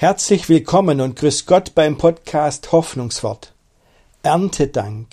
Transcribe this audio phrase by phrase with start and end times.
[0.00, 3.52] Herzlich willkommen und grüß Gott beim Podcast Hoffnungswort.
[4.22, 5.08] Erntedank.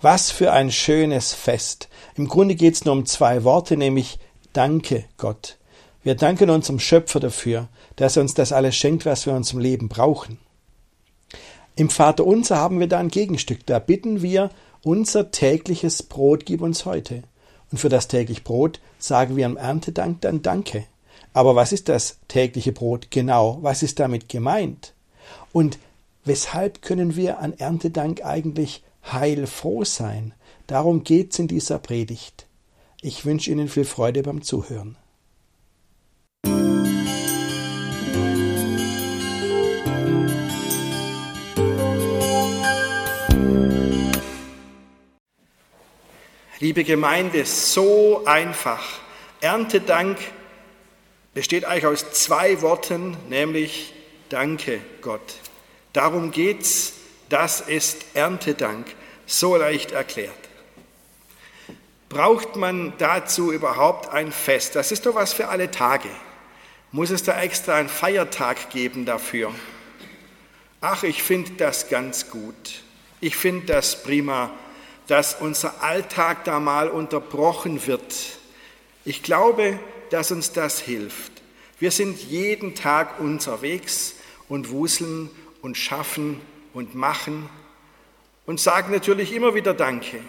[0.00, 1.88] Was für ein schönes Fest.
[2.14, 4.20] Im Grunde geht es nur um zwei Worte, nämlich
[4.52, 5.58] Danke Gott.
[6.04, 7.66] Wir danken unserem Schöpfer dafür,
[7.96, 10.38] dass er uns das alles schenkt, was wir in unserem Leben brauchen.
[11.74, 13.66] Im Vater unser haben wir da ein Gegenstück.
[13.66, 14.50] Da bitten wir,
[14.84, 17.24] unser tägliches Brot gib uns heute.
[17.72, 20.86] Und für das tägliche Brot sagen wir am Erntedank dann Danke.
[21.36, 23.58] Aber was ist das tägliche Brot genau?
[23.60, 24.94] Was ist damit gemeint?
[25.52, 25.78] Und
[26.24, 30.32] weshalb können wir an Erntedank eigentlich heilfroh sein?
[30.68, 32.46] Darum geht's in dieser Predigt.
[33.02, 34.96] Ich wünsche Ihnen viel Freude beim Zuhören.
[46.60, 49.00] Liebe Gemeinde, so einfach.
[49.40, 50.18] Erntedank
[51.34, 53.92] besteht eigentlich aus zwei Worten, nämlich
[54.28, 55.34] Danke Gott.
[55.92, 56.94] Darum geht's.
[57.28, 58.86] Das ist Erntedank.
[59.26, 60.32] So leicht erklärt.
[62.08, 64.76] Braucht man dazu überhaupt ein Fest?
[64.76, 66.08] Das ist doch was für alle Tage.
[66.92, 69.52] Muss es da extra einen Feiertag geben dafür?
[70.80, 72.82] Ach, ich finde das ganz gut.
[73.20, 74.50] Ich finde das prima,
[75.06, 78.14] dass unser Alltag da mal unterbrochen wird.
[79.04, 79.78] Ich glaube,
[80.10, 81.42] dass uns das hilft.
[81.78, 84.14] Wir sind jeden Tag unterwegs
[84.48, 85.30] und wuseln
[85.62, 86.40] und schaffen
[86.72, 87.48] und machen
[88.46, 90.20] und sagen natürlich immer wieder Danke.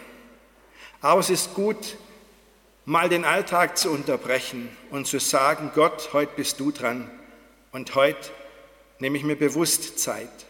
[1.01, 1.97] Aber es ist gut,
[2.85, 7.09] mal den Alltag zu unterbrechen und zu sagen, Gott, heute bist du dran
[7.71, 8.31] und heute
[8.99, 10.45] nehme ich mir bewusst Zeit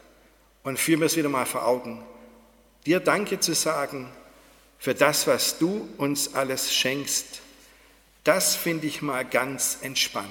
[0.64, 2.04] und führe mir es wieder mal vor Augen,
[2.86, 4.10] dir Danke zu sagen
[4.78, 7.42] für das, was du uns alles schenkst
[8.26, 10.28] das finde ich mal ganz entspannt.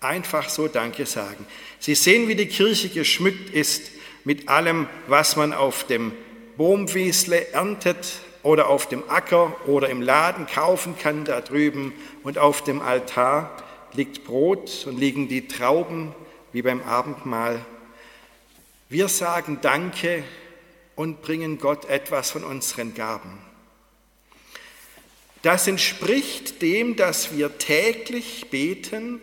[0.00, 1.44] Einfach so Danke sagen.
[1.80, 3.90] Sie sehen, wie die Kirche geschmückt ist
[4.24, 6.12] mit allem, was man auf dem
[6.56, 11.94] Baumwiesle erntet oder auf dem Acker oder im Laden kaufen kann da drüben.
[12.22, 13.64] Und auf dem Altar
[13.94, 16.14] liegt Brot und liegen die Trauben
[16.52, 17.64] wie beim Abendmahl.
[18.90, 20.22] Wir sagen Danke
[20.94, 23.45] und bringen Gott etwas von unseren Gaben.
[25.46, 29.20] Das entspricht dem, dass wir täglich beten,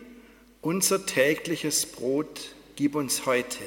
[0.62, 3.58] unser tägliches Brot gib uns heute.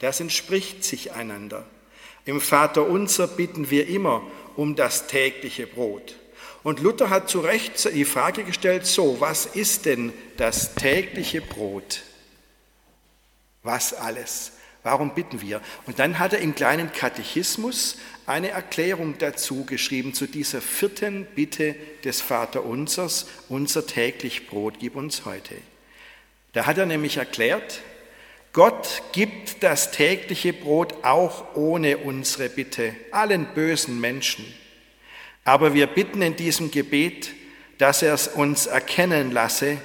[0.00, 1.64] Das entspricht sich einander.
[2.26, 4.22] Im Vater unser bitten wir immer
[4.54, 6.14] um das tägliche Brot.
[6.62, 12.02] Und Luther hat zu Recht die Frage gestellt, so, was ist denn das tägliche Brot?
[13.62, 14.52] Was alles?
[14.84, 15.62] Warum bitten wir?
[15.86, 17.96] Und dann hat er im kleinen Katechismus
[18.26, 21.74] eine Erklärung dazu geschrieben zu dieser vierten Bitte
[22.04, 25.54] des Vaterunsers, unser täglich Brot gib uns heute.
[26.52, 27.80] Da hat er nämlich erklärt,
[28.52, 34.44] Gott gibt das tägliche Brot auch ohne unsere Bitte allen bösen Menschen.
[35.44, 37.32] Aber wir bitten in diesem Gebet,
[37.78, 39.78] dass er es uns erkennen lasse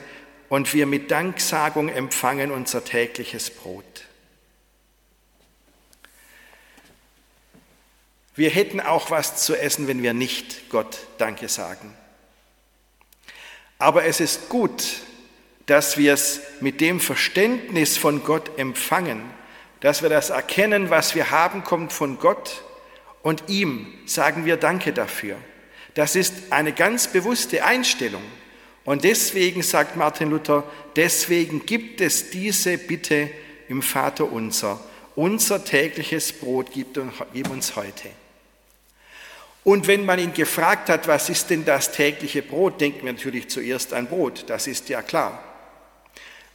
[0.50, 4.09] und wir mit Danksagung empfangen unser tägliches Brot.
[8.40, 11.94] Wir hätten auch was zu essen, wenn wir nicht Gott Danke sagen.
[13.78, 15.02] Aber es ist gut,
[15.66, 19.22] dass wir es mit dem Verständnis von Gott empfangen,
[19.82, 22.64] dass wir das erkennen, was wir haben, kommt von Gott
[23.24, 25.36] und ihm sagen wir Danke dafür.
[25.96, 28.24] Das ist eine ganz bewusste Einstellung.
[28.86, 30.64] Und deswegen, sagt Martin Luther,
[30.96, 33.30] deswegen gibt es diese Bitte
[33.68, 34.80] im Vater unser.
[35.18, 38.08] Unser tägliches Brot gib uns heute.
[39.64, 43.50] Und wenn man ihn gefragt hat, was ist denn das tägliche Brot, denken wir natürlich
[43.50, 45.44] zuerst an Brot, das ist ja klar.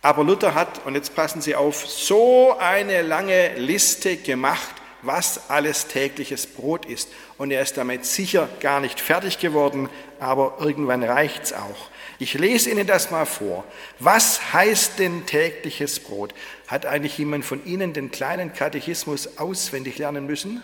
[0.03, 5.87] Aber Luther hat, und jetzt passen Sie auf, so eine lange Liste gemacht, was alles
[5.87, 7.09] tägliches Brot ist.
[7.39, 9.89] Und er ist damit sicher gar nicht fertig geworden,
[10.21, 11.91] aber irgendwann reicht's auch.
[12.19, 13.65] Ich lese Ihnen das mal vor.
[13.99, 16.33] Was heißt denn tägliches Brot?
[16.69, 20.63] Hat eigentlich jemand von Ihnen den kleinen Katechismus auswendig lernen müssen?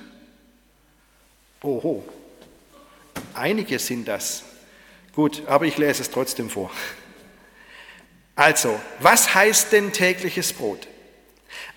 [1.63, 2.05] Oho,
[3.35, 4.45] Einige sind das.
[5.15, 6.71] Gut, aber ich lese es trotzdem vor.
[8.37, 10.89] Also, was heißt denn tägliches Brot?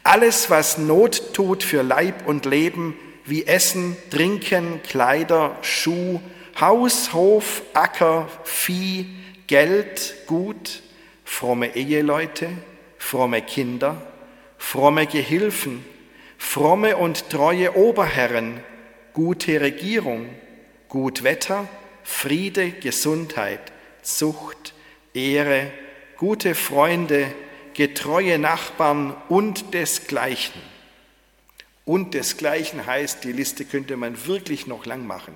[0.03, 6.19] Alles, was Not tut für Leib und Leben, wie Essen, Trinken, Kleider, Schuh,
[6.59, 9.07] Haus, Hof, Acker, Vieh,
[9.47, 10.81] Geld, Gut,
[11.23, 12.49] fromme Eheleute,
[12.97, 14.01] fromme Kinder,
[14.57, 15.83] fromme Gehilfen,
[16.37, 18.59] fromme und treue Oberherren,
[19.13, 20.27] gute Regierung,
[20.93, 21.67] gut Wetter,
[22.03, 23.73] Friede, Gesundheit,
[24.03, 24.75] Zucht,
[25.15, 25.71] Ehre,
[26.17, 27.33] gute Freunde,
[27.73, 30.61] getreue Nachbarn und desgleichen.
[31.83, 35.33] Und desgleichen heißt, die Liste könnte man wirklich noch lang machen.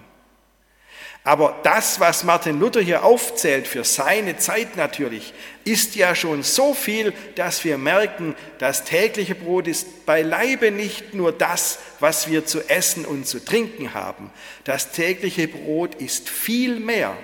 [1.27, 5.33] Aber das, was Martin Luther hier aufzählt, für seine Zeit natürlich,
[5.65, 11.33] ist ja schon so viel, dass wir merken, das tägliche Brot ist beileibe nicht nur
[11.33, 14.31] das, was wir zu essen und zu trinken haben.
[14.63, 17.17] Das tägliche Brot ist viel mehr.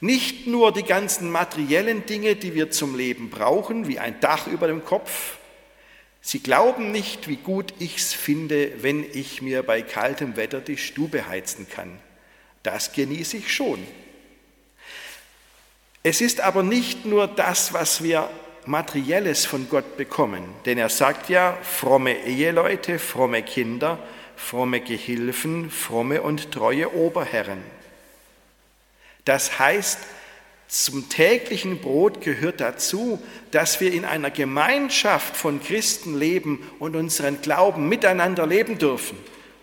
[0.00, 4.68] Nicht nur die ganzen materiellen Dinge, die wir zum Leben brauchen, wie ein Dach über
[4.68, 5.36] dem Kopf.
[6.22, 11.28] Sie glauben nicht, wie gut ich's finde, wenn ich mir bei kaltem Wetter die Stube
[11.28, 11.98] heizen kann.
[12.62, 13.86] Das genieße ich schon.
[16.02, 18.30] Es ist aber nicht nur das, was wir
[18.66, 23.98] materielles von Gott bekommen, denn er sagt ja, fromme Eheleute, fromme Kinder,
[24.36, 27.62] fromme Gehilfen, fromme und treue Oberherren.
[29.24, 29.98] Das heißt,
[30.68, 33.20] zum täglichen Brot gehört dazu,
[33.50, 39.18] dass wir in einer Gemeinschaft von Christen leben und unseren Glauben miteinander leben dürfen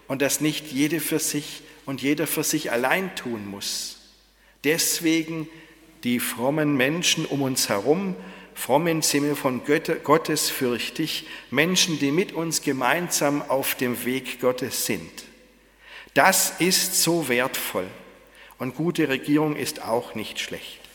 [0.08, 3.98] und dass nicht jede für sich und jeder für sich allein tun muss.
[4.64, 5.50] Deswegen
[6.04, 8.16] die frommen Menschen um uns herum,
[8.54, 9.62] frommen Sinne von
[10.04, 15.24] Gottesfürchtig, Menschen, die mit uns gemeinsam auf dem Weg Gottes sind.
[16.14, 17.88] Das ist so wertvoll
[18.60, 20.87] und gute Regierung ist auch nicht schlecht.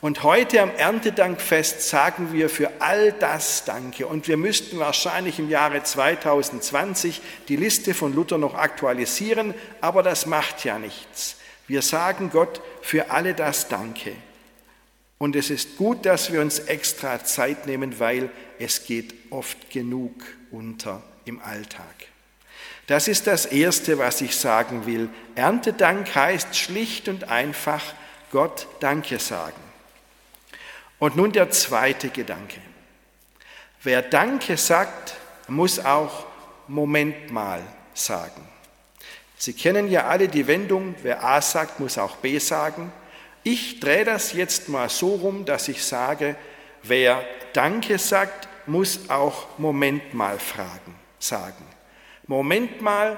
[0.00, 4.06] Und heute am Erntedankfest sagen wir für all das Danke.
[4.06, 10.26] Und wir müssten wahrscheinlich im Jahre 2020 die Liste von Luther noch aktualisieren, aber das
[10.26, 11.36] macht ja nichts.
[11.66, 14.12] Wir sagen Gott für alle das Danke.
[15.18, 18.30] Und es ist gut, dass wir uns extra Zeit nehmen, weil
[18.60, 20.12] es geht oft genug
[20.52, 21.84] unter im Alltag.
[22.86, 25.10] Das ist das Erste, was ich sagen will.
[25.34, 27.82] Erntedank heißt schlicht und einfach
[28.30, 29.67] Gott Danke sagen.
[30.98, 32.60] Und nun der zweite Gedanke.
[33.82, 35.14] Wer Danke sagt,
[35.46, 36.26] muss auch
[36.66, 37.62] Moment mal
[37.94, 38.46] sagen.
[39.36, 42.92] Sie kennen ja alle die Wendung, wer A sagt, muss auch B sagen.
[43.44, 46.34] Ich drehe das jetzt mal so rum, dass ich sage,
[46.82, 51.64] wer Danke sagt, muss auch Moment mal fragen, sagen.
[52.26, 53.16] Moment mal,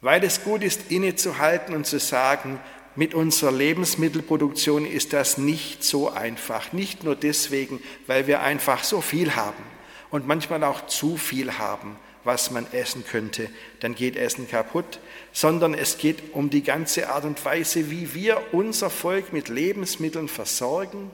[0.00, 2.60] weil es gut ist, innezuhalten und zu sagen,
[2.96, 6.72] mit unserer Lebensmittelproduktion ist das nicht so einfach.
[6.72, 9.64] Nicht nur deswegen, weil wir einfach so viel haben
[10.10, 13.50] und manchmal auch zu viel haben, was man essen könnte,
[13.80, 14.98] dann geht Essen kaputt,
[15.32, 20.28] sondern es geht um die ganze Art und Weise, wie wir unser Volk mit Lebensmitteln
[20.28, 21.10] versorgen.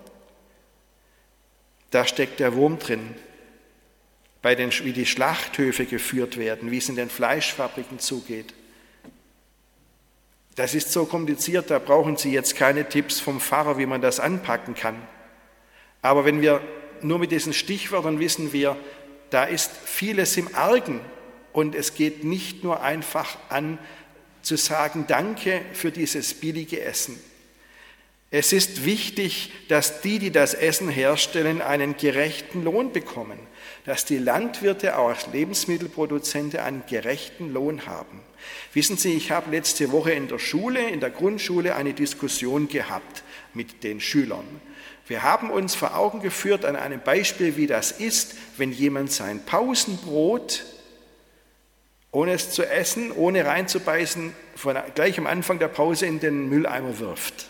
[1.90, 3.14] Da steckt der Wurm drin,
[4.42, 8.54] bei den, wie die Schlachthöfe geführt werden, wie es in den Fleischfabriken zugeht.
[10.60, 14.20] Das ist so kompliziert, da brauchen Sie jetzt keine Tipps vom Pfarrer, wie man das
[14.20, 14.94] anpacken kann.
[16.02, 16.60] Aber wenn wir
[17.00, 18.76] nur mit diesen Stichwörtern wissen wir,
[19.30, 21.00] da ist vieles im Argen
[21.54, 23.78] und es geht nicht nur einfach an
[24.42, 27.18] zu sagen, danke für dieses billige Essen.
[28.30, 33.38] Es ist wichtig, dass die, die das Essen herstellen, einen gerechten Lohn bekommen,
[33.86, 38.20] dass die Landwirte auch als Lebensmittelproduzenten einen gerechten Lohn haben.
[38.72, 43.22] Wissen Sie, ich habe letzte Woche in der Schule, in der Grundschule, eine Diskussion gehabt
[43.54, 44.44] mit den Schülern.
[45.06, 49.44] Wir haben uns vor Augen geführt an einem Beispiel, wie das ist, wenn jemand sein
[49.44, 50.64] Pausenbrot,
[52.12, 56.98] ohne es zu essen, ohne reinzubeißen, von, gleich am Anfang der Pause in den Mülleimer
[57.00, 57.48] wirft.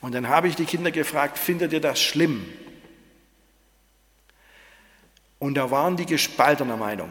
[0.00, 2.46] Und dann habe ich die Kinder gefragt, findet ihr das schlimm?
[5.38, 7.10] Und da waren die gespaltener Meinung.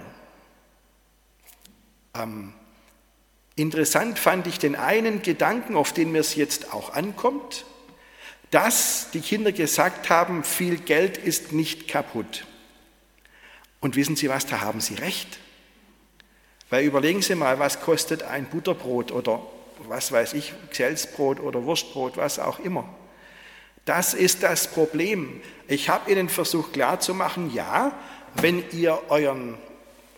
[2.16, 2.54] Ähm,
[3.56, 7.66] interessant fand ich den einen Gedanken, auf den mir es jetzt auch ankommt,
[8.52, 12.46] dass die Kinder gesagt haben, viel Geld ist nicht kaputt.
[13.82, 15.40] Und wissen Sie was, da haben Sie recht.
[16.70, 19.42] Weil überlegen Sie mal, was kostet ein Butterbrot oder
[19.88, 22.88] was weiß ich, Xelsbrot oder Wurstbrot, was auch immer.
[23.84, 25.42] Das ist das Problem.
[25.68, 27.92] Ich habe Ihnen versucht klarzumachen, ja,
[28.36, 29.56] wenn ihr euren,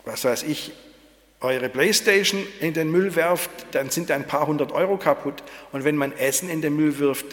[0.05, 0.71] was weiß ich,
[1.39, 5.43] eure Playstation in den Müll werft, dann sind ein paar hundert Euro kaputt.
[5.71, 7.27] Und wenn man Essen in den Müll wirft,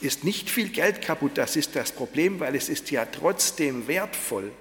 [0.00, 1.32] ist nicht viel Geld kaputt.
[1.34, 4.52] Das ist das Problem, weil es ist ja trotzdem wertvoll.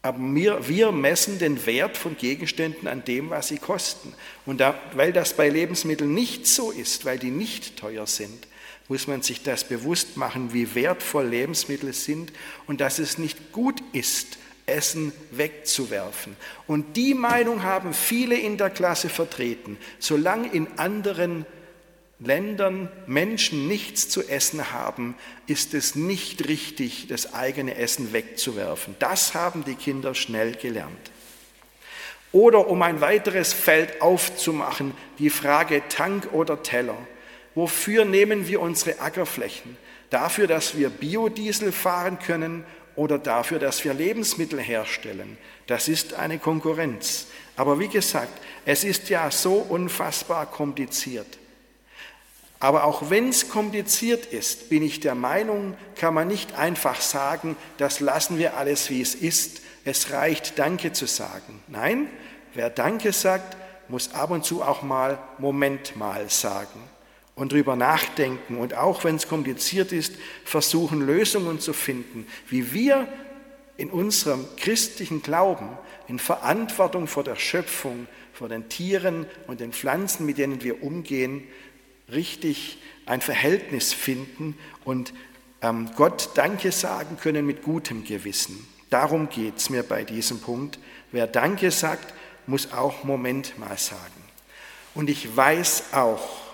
[0.00, 4.14] Aber wir, wir messen den Wert von Gegenständen an dem, was sie kosten.
[4.46, 8.46] Und da, weil das bei Lebensmitteln nicht so ist, weil die nicht teuer sind,
[8.88, 12.32] muss man sich das bewusst machen, wie wertvoll Lebensmittel sind
[12.68, 16.36] und dass es nicht gut ist, Essen wegzuwerfen.
[16.66, 19.78] Und die Meinung haben viele in der Klasse vertreten.
[19.98, 21.46] Solange in anderen
[22.18, 25.14] Ländern Menschen nichts zu essen haben,
[25.46, 28.96] ist es nicht richtig, das eigene Essen wegzuwerfen.
[28.98, 31.10] Das haben die Kinder schnell gelernt.
[32.32, 36.96] Oder um ein weiteres Feld aufzumachen, die Frage Tank oder Teller.
[37.54, 39.76] Wofür nehmen wir unsere Ackerflächen?
[40.10, 42.64] Dafür, dass wir Biodiesel fahren können
[42.96, 45.38] oder dafür, dass wir Lebensmittel herstellen?
[45.66, 47.26] Das ist eine Konkurrenz.
[47.56, 51.38] Aber wie gesagt, es ist ja so unfassbar kompliziert.
[52.58, 57.56] Aber auch wenn es kompliziert ist, bin ich der Meinung, kann man nicht einfach sagen,
[57.76, 59.60] das lassen wir alles, wie es ist.
[59.84, 61.62] Es reicht, Danke zu sagen.
[61.68, 62.08] Nein,
[62.54, 63.56] wer Danke sagt,
[63.88, 66.95] muss ab und zu auch mal Moment mal sagen
[67.36, 70.14] und drüber nachdenken und auch wenn es kompliziert ist,
[70.44, 73.06] versuchen Lösungen zu finden, wie wir
[73.76, 75.68] in unserem christlichen Glauben
[76.08, 81.44] in Verantwortung vor der Schöpfung, vor den Tieren und den Pflanzen, mit denen wir umgehen,
[82.10, 85.12] richtig ein Verhältnis finden und
[85.60, 88.66] ähm, Gott Danke sagen können mit gutem Gewissen.
[88.88, 90.78] Darum geht es mir bei diesem Punkt.
[91.12, 92.14] Wer Danke sagt,
[92.46, 94.00] muss auch Moment mal sagen.
[94.94, 96.45] Und ich weiß auch,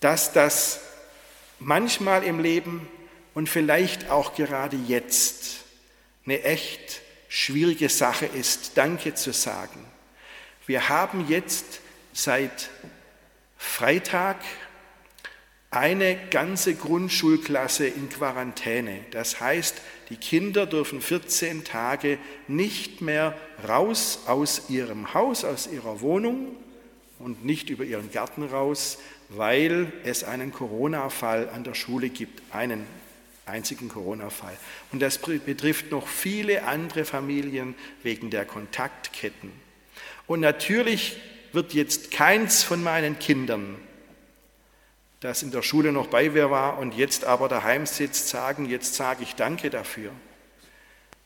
[0.00, 0.80] dass das
[1.58, 2.88] manchmal im Leben
[3.34, 5.64] und vielleicht auch gerade jetzt
[6.24, 9.84] eine echt schwierige Sache ist, Danke zu sagen.
[10.66, 11.80] Wir haben jetzt
[12.12, 12.70] seit
[13.56, 14.36] Freitag
[15.70, 19.04] eine ganze Grundschulklasse in Quarantäne.
[19.12, 19.76] Das heißt,
[20.08, 23.38] die Kinder dürfen 14 Tage nicht mehr
[23.68, 26.56] raus aus ihrem Haus, aus ihrer Wohnung
[27.20, 28.98] und nicht über ihren Garten raus,
[29.28, 32.86] weil es einen Corona-Fall an der Schule gibt, einen
[33.46, 34.56] einzigen Corona-Fall.
[34.92, 39.52] Und das betrifft noch viele andere Familien wegen der Kontaktketten.
[40.26, 41.18] Und natürlich
[41.52, 43.76] wird jetzt keins von meinen Kindern,
[45.20, 48.94] das in der Schule noch bei mir war und jetzt aber daheim sitzt, sagen, jetzt
[48.94, 50.12] sage ich Danke dafür.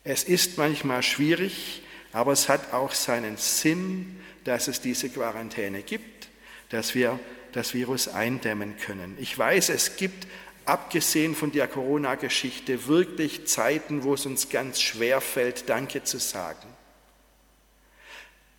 [0.02, 1.82] Es ist manchmal schwierig,
[2.12, 6.28] aber es hat auch seinen Sinn, dass es diese Quarantäne gibt,
[6.70, 7.18] dass wir
[7.52, 9.16] das Virus eindämmen können.
[9.20, 10.26] Ich weiß, es gibt,
[10.66, 16.66] abgesehen von der Corona-Geschichte, wirklich Zeiten, wo es uns ganz schwer fällt, Danke zu sagen.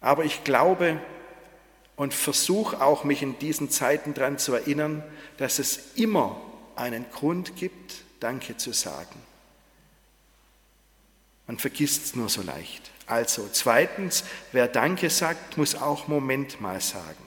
[0.01, 0.99] Aber ich glaube,
[1.95, 5.03] und versuche auch, mich in diesen Zeiten daran zu erinnern,
[5.37, 6.39] dass es immer
[6.75, 9.21] einen Grund gibt, Danke zu sagen.
[11.47, 12.91] Man vergisst es nur so leicht.
[13.07, 17.23] Also zweitens, wer Danke sagt, muss auch Moment mal sagen.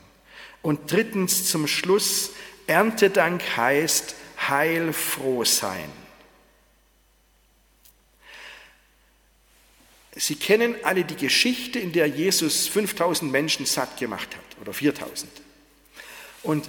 [0.63, 2.31] Und drittens zum Schluss,
[2.67, 4.15] Erntedank heißt
[4.49, 5.91] heilfroh sein.
[10.17, 15.31] Sie kennen alle die Geschichte, in der Jesus 5000 Menschen satt gemacht hat oder 4000.
[16.43, 16.69] Und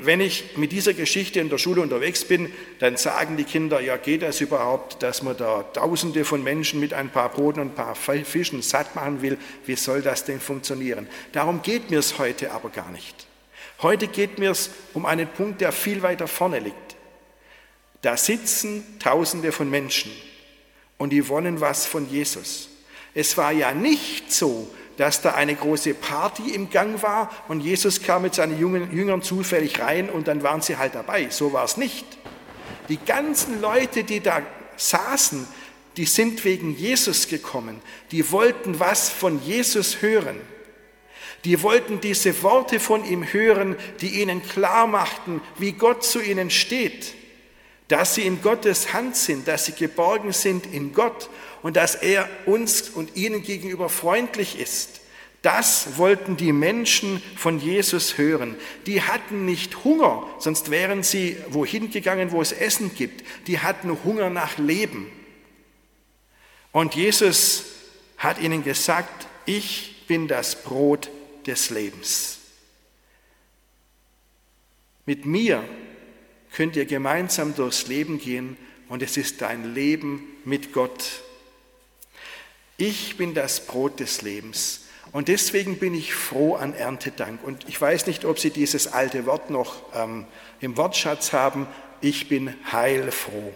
[0.00, 3.96] wenn ich mit dieser Geschichte in der Schule unterwegs bin, dann sagen die Kinder, ja
[3.96, 7.74] geht das überhaupt, dass man da Tausende von Menschen mit ein paar Broten und ein
[7.74, 9.38] paar Fischen satt machen will?
[9.66, 11.06] Wie soll das denn funktionieren?
[11.32, 13.26] Darum geht mir es heute aber gar nicht.
[13.82, 16.96] Heute geht mir es um einen Punkt, der viel weiter vorne liegt.
[18.02, 20.12] Da sitzen Tausende von Menschen
[20.98, 22.68] und die wollen was von Jesus.
[23.14, 28.02] Es war ja nicht so, dass da eine große Party im Gang war und Jesus
[28.02, 31.28] kam mit seinen Jüngern zufällig rein und dann waren sie halt dabei.
[31.30, 32.06] So war es nicht.
[32.88, 34.42] Die ganzen Leute, die da
[34.76, 35.46] saßen,
[35.96, 37.80] die sind wegen Jesus gekommen.
[38.10, 40.36] Die wollten was von Jesus hören.
[41.44, 46.50] Die wollten diese Worte von ihm hören, die ihnen klar machten, wie Gott zu ihnen
[46.50, 47.14] steht
[47.88, 51.28] dass sie in Gottes Hand sind, dass sie geborgen sind in Gott
[51.64, 55.00] und dass er uns und ihnen gegenüber freundlich ist.
[55.40, 58.56] Das wollten die Menschen von Jesus hören.
[58.84, 63.24] Die hatten nicht Hunger, sonst wären sie wohin gegangen, wo es Essen gibt.
[63.46, 65.10] Die hatten Hunger nach Leben.
[66.70, 67.64] Und Jesus
[68.18, 71.08] hat ihnen gesagt, ich bin das Brot
[71.46, 72.40] des Lebens.
[75.06, 75.64] Mit mir
[76.52, 78.58] könnt ihr gemeinsam durchs Leben gehen
[78.90, 81.23] und es ist dein Leben mit Gott.
[82.76, 87.42] Ich bin das Brot des Lebens und deswegen bin ich froh an Erntedank.
[87.44, 90.26] Und ich weiß nicht, ob Sie dieses alte Wort noch ähm,
[90.60, 91.66] im Wortschatz haben.
[92.00, 93.52] Ich bin heilfroh.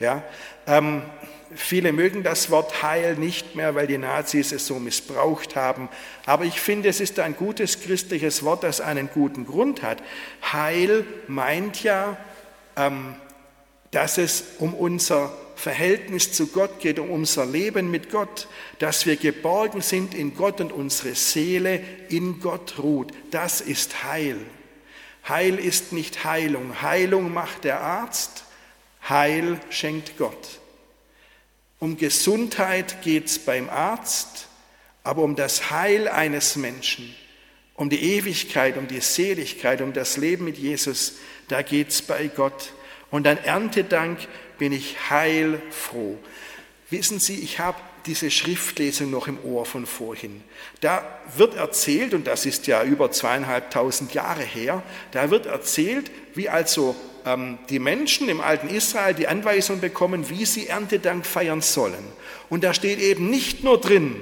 [0.00, 0.24] Ja,
[0.66, 1.02] ähm,
[1.56, 5.88] Viele mögen das Wort Heil nicht mehr, weil die Nazis es so missbraucht haben.
[6.26, 10.02] Aber ich finde, es ist ein gutes christliches Wort, das einen guten Grund hat.
[10.52, 12.16] Heil meint ja,
[12.76, 13.14] ähm,
[13.92, 15.32] dass es um unser
[15.64, 18.48] Verhältnis zu Gott geht, um unser Leben mit Gott,
[18.80, 23.12] dass wir geborgen sind in Gott und unsere Seele in Gott ruht.
[23.30, 24.36] Das ist Heil.
[25.26, 26.82] Heil ist nicht Heilung.
[26.82, 28.44] Heilung macht der Arzt,
[29.08, 30.60] Heil schenkt Gott.
[31.78, 34.48] Um Gesundheit geht es beim Arzt,
[35.02, 37.14] aber um das Heil eines Menschen,
[37.74, 41.14] um die Ewigkeit, um die Seligkeit, um das Leben mit Jesus,
[41.48, 42.74] da geht es bei Gott.
[43.10, 46.18] Und an Erntedank bin ich heilfroh.
[46.90, 50.42] Wissen Sie, ich habe diese Schriftlesung noch im Ohr von vorhin.
[50.80, 51.02] Da
[51.36, 54.82] wird erzählt, und das ist ja über zweieinhalbtausend Jahre her,
[55.12, 56.94] da wird erzählt, wie also
[57.24, 62.04] ähm, die Menschen im alten Israel die Anweisung bekommen, wie sie Erntedank feiern sollen.
[62.50, 64.16] Und da steht eben nicht nur drin,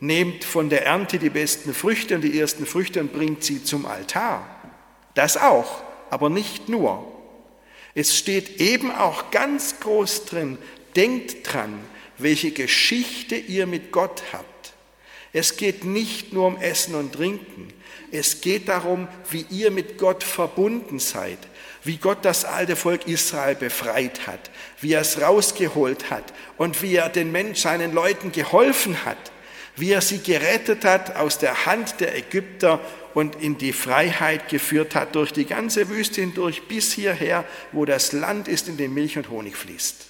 [0.00, 3.86] nehmt von der Ernte die besten Früchte und die ersten Früchte und bringt sie zum
[3.86, 4.48] Altar.
[5.14, 7.17] Das auch, aber nicht nur.
[7.94, 10.58] Es steht eben auch ganz groß drin,
[10.96, 11.78] denkt dran,
[12.18, 14.72] welche Geschichte ihr mit Gott habt.
[15.32, 17.68] Es geht nicht nur um Essen und Trinken.
[18.10, 21.38] Es geht darum, wie ihr mit Gott verbunden seid,
[21.84, 26.96] wie Gott das alte Volk Israel befreit hat, wie er es rausgeholt hat und wie
[26.96, 29.18] er den Menschen, seinen Leuten geholfen hat,
[29.76, 32.80] wie er sie gerettet hat aus der Hand der Ägypter
[33.18, 38.12] und in die Freiheit geführt hat durch die ganze Wüste hindurch bis hierher, wo das
[38.12, 40.06] Land ist, in dem Milch und Honig fließt.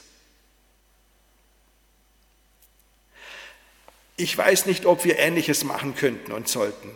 [4.19, 6.91] Ich weiß nicht, ob wir Ähnliches machen könnten und sollten,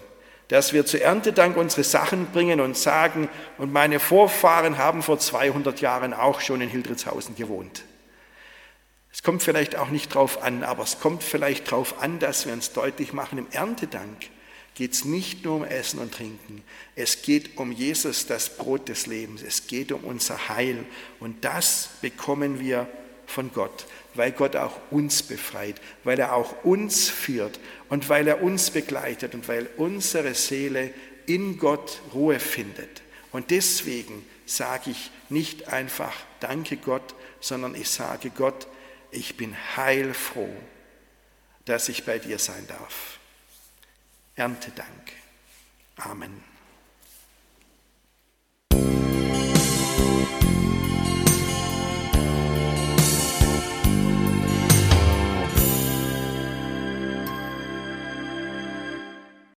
[0.49, 5.81] dass wir zu Erntedank unsere Sachen bringen und sagen, und meine Vorfahren haben vor 200
[5.81, 7.85] Jahren auch schon in Hildritzhausen gewohnt.
[9.11, 12.52] Es kommt vielleicht auch nicht drauf an, aber es kommt vielleicht drauf an, dass wir
[12.52, 14.28] uns deutlich machen, im Erntedank
[14.75, 16.62] geht es nicht nur um Essen und Trinken.
[16.97, 19.43] Es geht um Jesus, das Brot des Lebens.
[19.43, 20.85] Es geht um unser Heil.
[21.21, 22.88] Und das bekommen wir
[23.26, 28.43] von Gott weil Gott auch uns befreit, weil er auch uns führt und weil er
[28.43, 30.92] uns begleitet und weil unsere Seele
[31.27, 33.03] in Gott Ruhe findet.
[33.31, 38.66] Und deswegen sage ich nicht einfach Danke Gott, sondern ich sage Gott,
[39.11, 40.55] ich bin heilfroh,
[41.64, 43.18] dass ich bei dir sein darf.
[44.35, 45.12] Ernte Dank.
[45.99, 46.52] Amen.